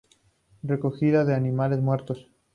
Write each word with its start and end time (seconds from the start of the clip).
Recogida 0.63 1.25
de 1.25 1.35
animales 1.35 1.79
muertos. 1.79 2.27